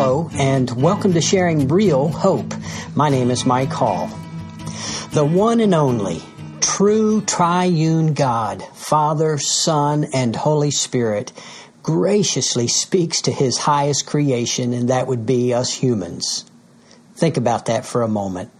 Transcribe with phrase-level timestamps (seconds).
[0.00, 2.54] Hello, and welcome to Sharing Real Hope.
[2.94, 4.06] My name is Mike Hall.
[5.10, 6.22] The one and only,
[6.60, 11.32] true triune God, Father, Son, and Holy Spirit,
[11.82, 16.44] graciously speaks to his highest creation, and that would be us humans.
[17.16, 18.52] Think about that for a moment.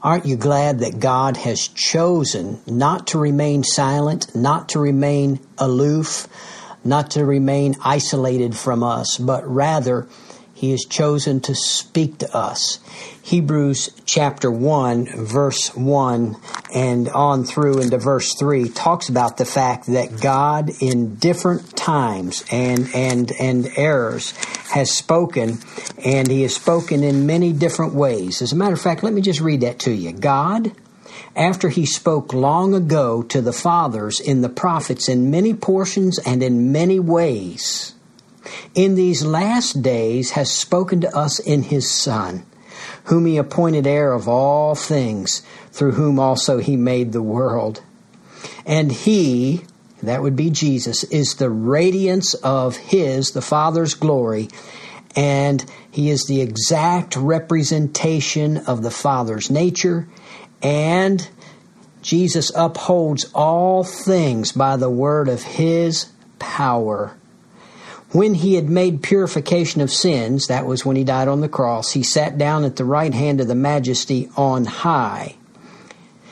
[0.00, 6.28] Aren't you glad that God has chosen not to remain silent, not to remain aloof,
[6.84, 10.06] not to remain isolated from us, but rather
[10.58, 12.80] he has chosen to speak to us.
[13.22, 16.34] Hebrews chapter 1, verse 1,
[16.74, 22.44] and on through into verse 3 talks about the fact that God, in different times
[22.50, 24.32] and, and, and errors,
[24.70, 25.58] has spoken,
[26.04, 28.42] and He has spoken in many different ways.
[28.42, 30.10] As a matter of fact, let me just read that to you.
[30.10, 30.72] God,
[31.36, 36.42] after He spoke long ago to the fathers in the prophets in many portions and
[36.42, 37.94] in many ways,
[38.74, 42.44] in these last days has spoken to us in his Son,
[43.04, 45.42] whom he appointed heir of all things,
[45.72, 47.82] through whom also he made the world.
[48.66, 49.62] And he,
[50.02, 54.48] that would be Jesus, is the radiance of his, the Father's glory,
[55.16, 60.06] and he is the exact representation of the Father's nature,
[60.62, 61.28] and
[62.02, 66.06] Jesus upholds all things by the word of his
[66.38, 67.17] power.
[68.12, 71.92] When he had made purification of sins, that was when he died on the cross,
[71.92, 75.34] he sat down at the right hand of the majesty on high.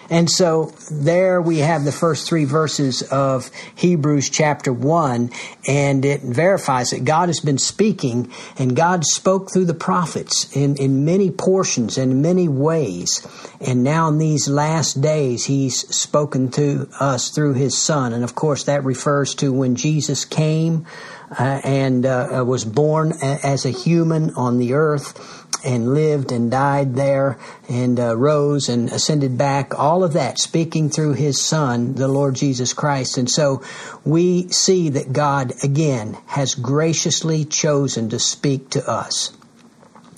[0.08, 5.30] And so there we have the first three verses of Hebrews chapter 1,
[5.66, 10.76] and it verifies that God has been speaking, and God spoke through the prophets in,
[10.76, 13.26] in many portions and many ways.
[13.60, 18.12] And now in these last days, He's spoken to us through His Son.
[18.12, 20.86] And of course, that refers to when Jesus came
[21.30, 26.94] uh, and uh, was born as a human on the earth and lived and died
[26.94, 27.38] there
[27.68, 32.36] and uh, rose and ascended back, all of that speaking through his son, the Lord
[32.36, 33.18] Jesus Christ.
[33.18, 33.62] And so
[34.04, 39.32] we see that God, again, has graciously chosen to speak to us.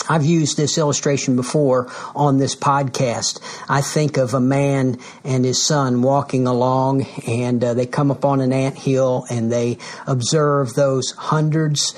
[0.09, 3.41] I've used this illustration before on this podcast.
[3.69, 8.41] I think of a man and his son walking along, and uh, they come upon
[8.41, 11.95] an ant hill and they observe those hundreds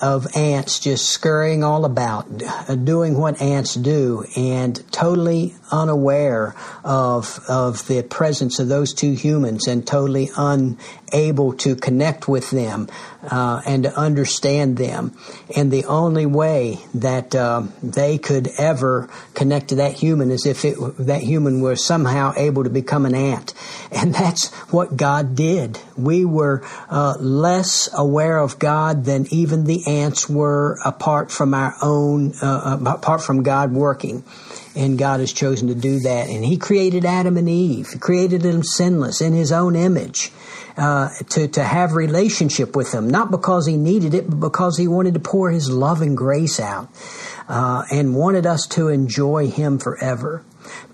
[0.00, 7.40] of ants just scurrying all about, uh, doing what ants do, and totally unaware of
[7.48, 10.30] of the presence of those two humans, and totally
[11.12, 12.88] unable to connect with them
[13.30, 15.16] uh, and to understand them.
[15.56, 20.64] And the only way that uh, they could ever connect to that human is if
[20.64, 23.54] it, that human was somehow able to become an ant.
[23.92, 25.78] And that's what God did.
[25.96, 31.74] We were uh, less aware of God than even the ants were apart from our
[31.82, 34.22] own, uh, uh, apart from God working
[34.74, 36.28] and God has chosen to do that.
[36.28, 37.88] And He created Adam and Eve.
[37.90, 40.30] He created them sinless in His own image
[40.76, 44.88] uh, to, to have relationship with him, not because he needed it, but because he
[44.88, 46.88] wanted to pour his love and grace out
[47.48, 50.44] uh, and wanted us to enjoy him forever.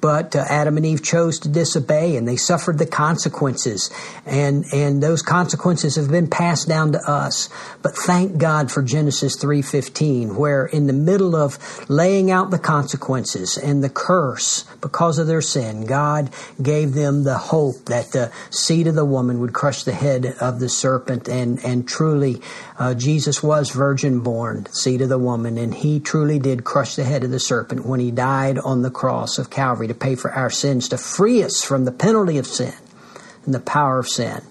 [0.00, 3.91] But uh, Adam and Eve chose to disobey and they suffered the consequences.
[4.25, 7.48] And, and those consequences have been passed down to us.
[7.82, 13.56] But thank God for Genesis 3.15, where in the middle of laying out the consequences
[13.56, 16.31] and the curse because of their sin, God
[16.62, 20.60] gave them the hope that the seed of the woman would crush the head of
[20.60, 21.28] the serpent.
[21.28, 22.41] And, and truly,
[22.78, 27.04] uh, Jesus was virgin born, seed of the woman, and he truly did crush the
[27.04, 30.31] head of the serpent when he died on the cross of Calvary to pay for
[30.31, 32.75] our sins, to free us from the penalty of sin
[33.44, 34.43] and the power of sin.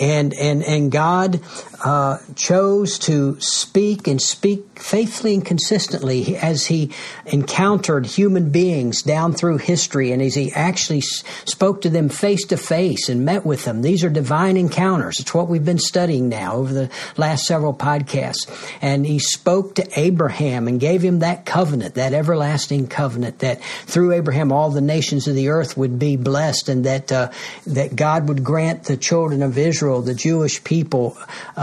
[0.00, 1.40] And, and, and God
[1.84, 6.90] uh, chose to speak and speak faithfully and consistently as he
[7.26, 12.56] encountered human beings down through history and as he actually spoke to them face to
[12.56, 13.82] face and met with them.
[13.82, 15.20] These are divine encounters.
[15.20, 18.48] It's what we've been studying now over the last several podcasts.
[18.80, 24.12] And he spoke to Abraham and gave him that covenant, that everlasting covenant that through
[24.12, 27.30] Abraham all the nations of the earth would be blessed and that, uh,
[27.66, 31.16] that God would grant the children of Israel, the Jewish people,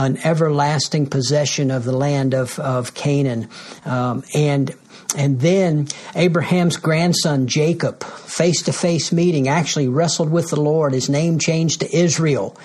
[0.05, 3.49] an everlasting possession of the land of, of Canaan.
[3.83, 4.73] Um, and
[5.15, 10.93] And then Abraham's grandson Jacob, face to face meeting, actually wrestled with the Lord.
[10.93, 12.57] His name changed to Israel.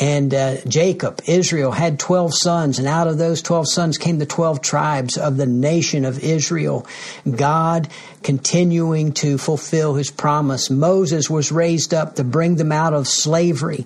[0.00, 4.26] And uh, Jacob, Israel, had 12 sons, and out of those 12 sons came the
[4.26, 6.86] 12 tribes of the nation of Israel.
[7.28, 7.88] God
[8.22, 10.68] continuing to fulfill his promise.
[10.68, 13.84] Moses was raised up to bring them out of slavery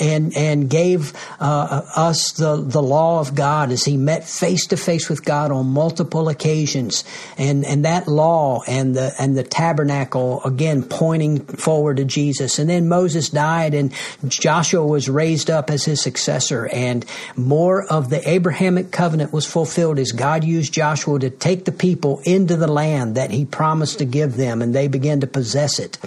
[0.00, 4.76] and, and gave uh, us the, the law of God as he met face to
[4.76, 7.02] face with God on multiple occasions.
[7.38, 12.58] And, and that law and the, and the tabernacle, again, pointing forward to Jesus.
[12.58, 13.92] And then Moses died and
[14.26, 17.04] Joshua was raised up as his successor and
[17.36, 22.20] more of the Abrahamic covenant was fulfilled as God used Joshua to take the people
[22.24, 25.98] into the land that he promised to give them, and they began to possess it.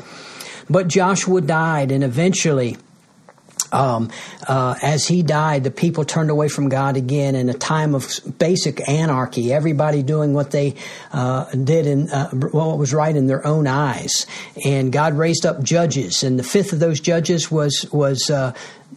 [0.70, 2.78] But Joshua died, and eventually,
[3.72, 4.12] um,
[4.48, 8.08] uh, as he died, the people turned away from God again in a time of
[8.38, 9.54] basic anarchy.
[9.54, 10.76] Everybody doing what they
[11.12, 14.26] uh, did in uh, what was right in their own eyes,
[14.66, 16.24] and God raised up judges.
[16.24, 18.54] And the fifth of those judges was was uh,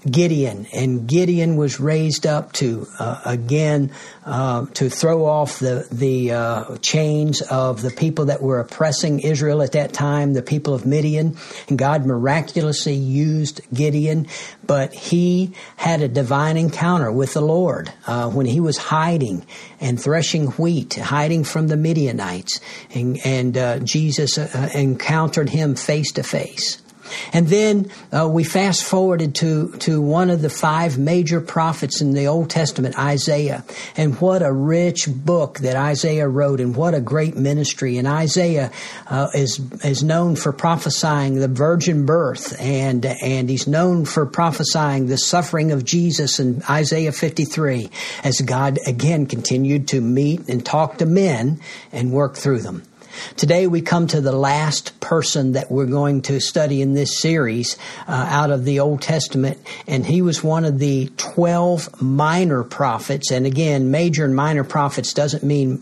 [0.08, 3.90] Gideon, and Gideon was raised up to uh, again
[4.24, 9.60] uh, to throw off the the uh, chains of the people that were oppressing Israel
[9.60, 11.36] at that time, the people of Midian.
[11.68, 14.28] And God miraculously used Gideon,
[14.66, 19.44] but he had a divine encounter with the Lord uh, when he was hiding
[19.80, 22.60] and threshing wheat, hiding from the Midianites,
[22.94, 26.80] and, and uh, Jesus uh, encountered him face to face.
[27.32, 32.14] And then uh, we fast forwarded to, to one of the five major prophets in
[32.14, 33.64] the Old Testament, Isaiah.
[33.96, 37.96] And what a rich book that Isaiah wrote, and what a great ministry.
[37.98, 38.70] And Isaiah
[39.06, 45.06] uh, is, is known for prophesying the virgin birth, and, and he's known for prophesying
[45.06, 47.90] the suffering of Jesus in Isaiah 53,
[48.24, 51.60] as God again continued to meet and talk to men
[51.92, 52.82] and work through them.
[53.36, 57.76] Today we come to the last person that we're going to study in this series
[58.06, 63.30] uh, out of the Old Testament, and he was one of the 12 minor prophets.
[63.30, 65.80] And again, major and minor prophets doesn't mean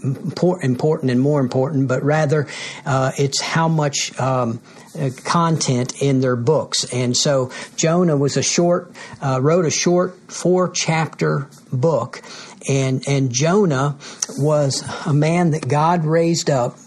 [0.62, 2.46] important and more important, but rather
[2.84, 4.18] uh, it's how much.
[4.20, 4.60] Um,
[4.98, 6.84] uh, content in their books.
[6.90, 12.22] And so Jonah was a short, uh, wrote a short four chapter book.
[12.68, 13.98] And, and Jonah
[14.38, 16.78] was a man that God raised up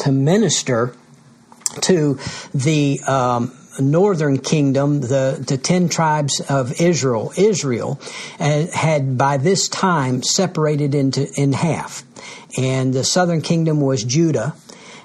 [0.00, 0.94] to minister
[1.82, 2.18] to
[2.54, 8.00] the um, northern kingdom, the, the ten tribes of Israel, Israel
[8.40, 12.04] uh, had by this time separated into in half,
[12.56, 14.54] and the southern kingdom was Judah,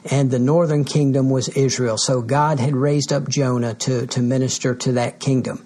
[0.09, 1.97] and the northern kingdom was Israel.
[1.97, 5.65] So God had raised up Jonah to to minister to that kingdom.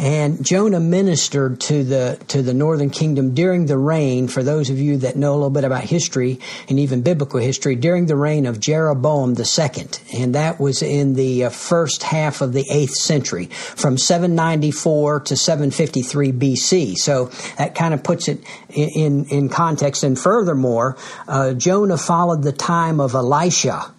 [0.00, 4.28] And Jonah ministered to the to the northern kingdom during the reign.
[4.28, 7.76] For those of you that know a little bit about history and even biblical history,
[7.76, 12.54] during the reign of Jeroboam second, and that was in the uh, first half of
[12.54, 16.96] the eighth century, from 794 to 753 BC.
[16.96, 17.26] So
[17.58, 20.02] that kind of puts it in in, context.
[20.02, 20.96] And furthermore,
[21.28, 23.92] uh, Jonah followed the time of Elisha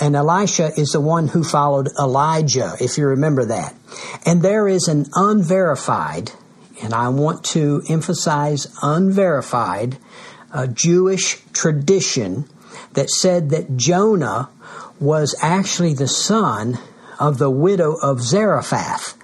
[0.00, 3.74] and Elisha is the one who followed Elijah, if you remember that.
[4.24, 6.30] And there is an unverified,
[6.82, 9.98] and I want to emphasize unverified,
[10.52, 12.48] uh, Jewish tradition
[12.92, 14.48] that said that Jonah
[15.00, 16.78] was actually the son
[17.18, 19.18] of the widow of Zarephath,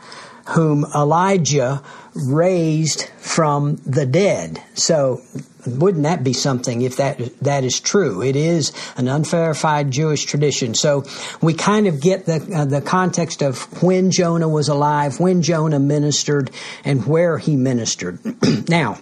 [0.50, 1.82] whom Elijah
[2.14, 4.62] raised from the dead.
[4.74, 5.22] So
[5.66, 8.22] wouldn't that be something if that that is true?
[8.22, 10.74] It is an unverified Jewish tradition.
[10.74, 11.04] So
[11.40, 15.80] we kind of get the uh, the context of when Jonah was alive, when Jonah
[15.80, 16.50] ministered,
[16.84, 18.18] and where he ministered.
[18.68, 18.98] now,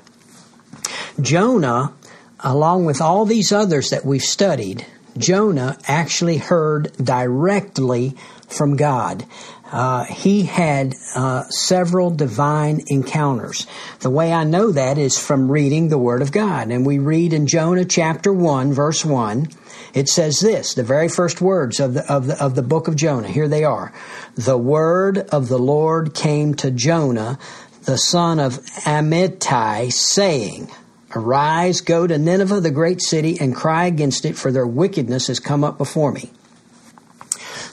[1.20, 1.94] Jonah,
[2.40, 4.84] along with all these others that we've studied,
[5.16, 8.14] Jonah actually heard directly
[8.48, 9.24] from God
[9.70, 13.66] uh, he had uh, several divine encounters.
[14.00, 16.70] The way I know that is from reading the Word of God.
[16.70, 19.48] And we read in Jonah chapter 1, verse 1,
[19.94, 22.96] it says this, the very first words of the, of the, of the book of
[22.96, 23.28] Jonah.
[23.28, 23.92] Here they are.
[24.34, 27.38] The word of the Lord came to Jonah,
[27.84, 30.70] the son of Amittai, saying,
[31.14, 35.40] Arise, go to Nineveh, the great city, and cry against it, for their wickedness has
[35.40, 36.30] come up before me.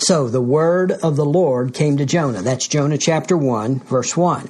[0.05, 2.43] So the word of the Lord came to Jonah.
[2.43, 4.47] That's Jonah chapter 1, verse 1.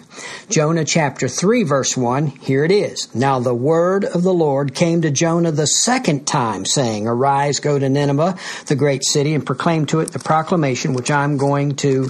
[0.50, 3.08] Jonah chapter 3, verse 1, here it is.
[3.16, 7.80] Now the word of the Lord came to Jonah the second time, saying, Arise, go
[7.80, 12.10] to Nineveh, the great city, and proclaim to it the proclamation which I'm going to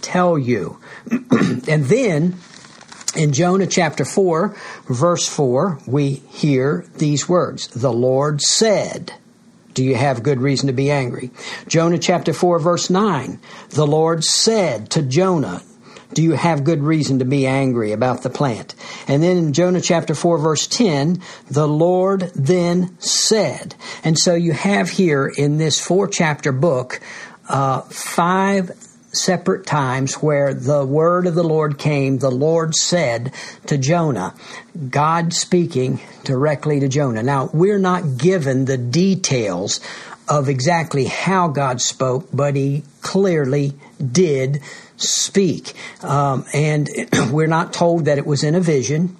[0.00, 0.78] tell you.
[1.10, 2.36] and then
[3.16, 9.14] in Jonah chapter 4, verse 4, we hear these words The Lord said,
[9.74, 11.30] Do you have good reason to be angry?
[11.68, 13.38] Jonah chapter 4 verse 9.
[13.70, 15.62] The Lord said to Jonah,
[16.14, 18.76] do you have good reason to be angry about the plant?
[19.08, 23.74] And then in Jonah chapter 4 verse 10, the Lord then said.
[24.04, 27.00] And so you have here in this four chapter book,
[27.48, 28.70] uh, five
[29.16, 33.32] separate times where the word of the Lord came, the Lord said
[33.66, 34.34] to Jonah,
[34.90, 37.22] God speaking directly to Jonah.
[37.22, 39.80] Now, we're not given the details
[40.28, 44.60] of exactly how God spoke, but he clearly did
[44.96, 45.74] speak.
[46.02, 46.88] Um, and
[47.30, 49.16] we're not told that it was in a vision.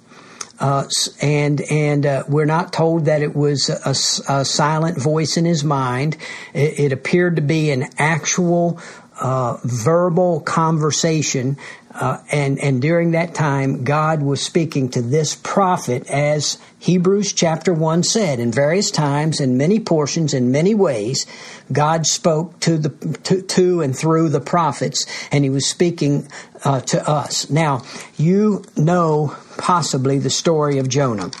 [0.57, 0.87] Uh,
[1.21, 3.89] and and uh, we're not told that it was a,
[4.33, 6.15] a silent voice in his mind.
[6.53, 8.79] It, it appeared to be an actual
[9.19, 11.57] uh, verbal conversation
[11.95, 17.73] uh, and and during that time, God was speaking to this prophet, as Hebrews chapter
[17.73, 21.25] one said, in various times, in many portions, in many ways.
[21.71, 22.89] God spoke to the
[23.23, 26.27] to, to and through the prophets, and He was speaking
[26.65, 27.49] uh, to us.
[27.49, 27.83] Now,
[28.17, 31.31] you know possibly the story of Jonah.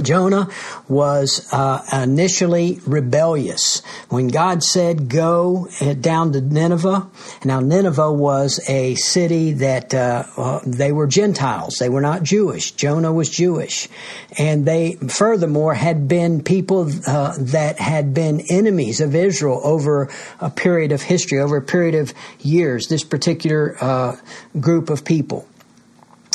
[0.00, 0.48] Jonah
[0.88, 3.80] was uh, initially rebellious.
[4.08, 5.68] When God said, Go
[6.00, 7.08] down to Nineveh,
[7.44, 11.76] now Nineveh was a city that uh, uh, they were Gentiles.
[11.78, 12.72] They were not Jewish.
[12.72, 13.88] Jonah was Jewish.
[14.38, 20.08] And they, furthermore, had been people uh, that had been enemies of Israel over
[20.40, 24.16] a period of history, over a period of years, this particular uh,
[24.60, 25.46] group of people.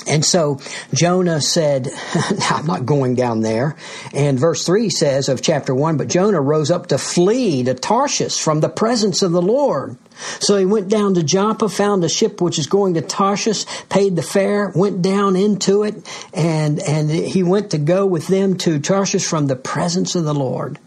[0.07, 0.59] And so
[0.93, 1.89] Jonah said,
[2.49, 3.75] I'm not going down there.
[4.13, 8.39] And verse 3 says of chapter 1, but Jonah rose up to flee to Tarshish
[8.39, 9.97] from the presence of the Lord.
[10.39, 14.15] So he went down to Joppa, found a ship which is going to Tarshish, paid
[14.15, 15.95] the fare, went down into it,
[16.33, 20.33] and, and he went to go with them to Tarshish from the presence of the
[20.33, 20.79] Lord.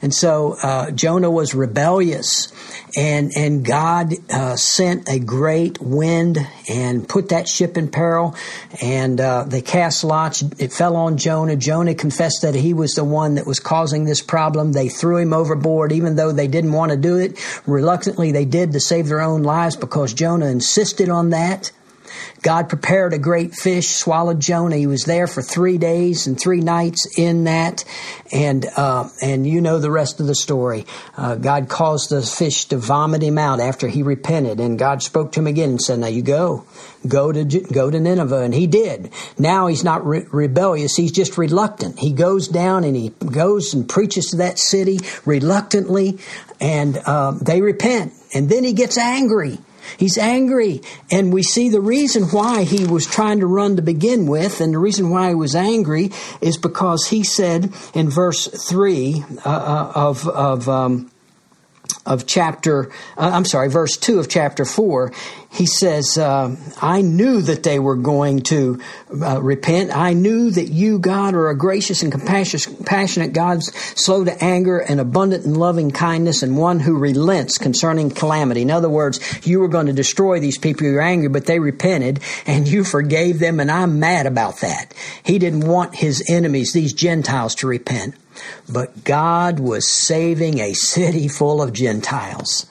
[0.00, 2.52] And so uh, Jonah was rebellious,
[2.96, 6.38] and and God uh, sent a great wind
[6.68, 8.36] and put that ship in peril.
[8.80, 10.42] And uh, they cast lots.
[10.58, 11.56] It fell on Jonah.
[11.56, 14.72] Jonah confessed that he was the one that was causing this problem.
[14.72, 17.38] They threw him overboard, even though they didn't want to do it.
[17.66, 21.72] Reluctantly, they did to save their own lives because Jonah insisted on that.
[22.42, 24.76] God prepared a great fish, swallowed Jonah.
[24.76, 27.84] He was there for three days and three nights in that,
[28.32, 30.86] and uh, and you know the rest of the story.
[31.16, 35.32] Uh, God caused the fish to vomit him out after he repented, and God spoke
[35.32, 36.64] to him again and said, "Now you go,
[37.06, 39.10] go to go to Nineveh," and he did.
[39.38, 41.98] Now he's not re- rebellious; he's just reluctant.
[41.98, 46.18] He goes down and he goes and preaches to that city reluctantly,
[46.60, 49.58] and uh, they repent, and then he gets angry
[49.96, 50.82] He's angry.
[51.10, 54.74] And we see the reason why he was trying to run to begin with, and
[54.74, 59.92] the reason why he was angry is because he said in verse 3 uh, uh
[59.94, 61.10] of, of um,
[62.08, 65.12] of chapter, uh, I'm sorry, verse 2 of chapter 4,
[65.50, 68.80] he says, uh, I knew that they were going to
[69.22, 69.94] uh, repent.
[69.94, 75.00] I knew that you, God, are a gracious and compassionate God, slow to anger and
[75.00, 78.62] abundant in loving kindness, and one who relents concerning calamity.
[78.62, 80.86] In other words, you were going to destroy these people.
[80.86, 84.94] You're angry, but they repented, and you forgave them, and I'm mad about that.
[85.22, 88.14] He didn't want his enemies, these Gentiles, to repent.
[88.68, 92.66] But God was saving a city full of Gentiles.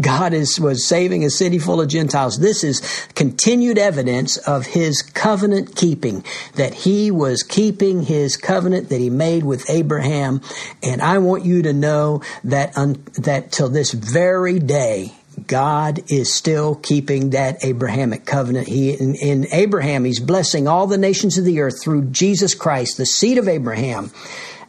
[0.00, 2.38] God is, was saving a city full of Gentiles.
[2.38, 2.80] This is
[3.14, 6.24] continued evidence of his covenant keeping,
[6.54, 10.40] that he was keeping his covenant that he made with Abraham.
[10.82, 15.12] And I want you to know that, un, that till this very day,
[15.46, 18.68] God is still keeping that Abrahamic covenant.
[18.68, 22.98] He, in, in Abraham, he's blessing all the nations of the earth through Jesus Christ,
[22.98, 24.12] the seed of Abraham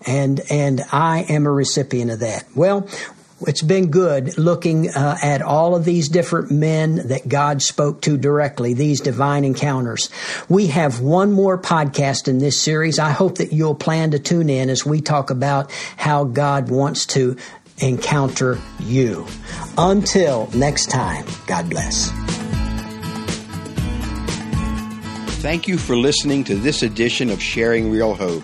[0.06, 2.46] and and I am a recipient of that.
[2.56, 2.88] Well,
[3.46, 8.18] it's been good looking uh, at all of these different men that God spoke to
[8.18, 10.10] directly, these divine encounters.
[10.48, 13.00] We have one more podcast in this series.
[13.00, 17.06] I hope that you'll plan to tune in as we talk about how God wants
[17.08, 17.36] to
[17.80, 19.28] encounter you.
[19.78, 22.12] Until next time, God bless.
[25.42, 28.44] Thank you for listening to this edition of Sharing Real Hope.